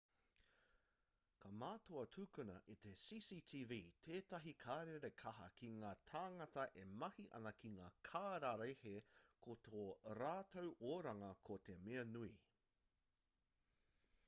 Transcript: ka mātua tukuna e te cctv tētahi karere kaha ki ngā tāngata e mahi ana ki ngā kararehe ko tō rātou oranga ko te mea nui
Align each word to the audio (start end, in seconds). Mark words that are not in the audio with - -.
ka 1.43 1.49
mātua 1.63 2.03
tukuna 2.13 2.53
e 2.75 2.75
te 2.85 2.93
cctv 3.01 3.77
tētahi 4.07 4.53
karere 4.63 5.11
kaha 5.23 5.49
ki 5.59 5.69
ngā 5.83 5.91
tāngata 6.13 6.63
e 6.83 6.85
mahi 7.03 7.25
ana 7.41 7.51
ki 7.59 7.71
ngā 7.75 7.89
kararehe 8.11 8.93
ko 9.49 9.57
tō 9.69 9.83
rātou 10.23 10.71
oranga 10.95 11.29
ko 11.51 11.59
te 11.69 11.77
mea 11.85 12.07
nui 12.15 12.33